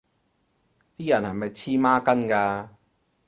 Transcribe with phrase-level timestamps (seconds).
[0.97, 2.69] 啲人係咪黐孖筋㗎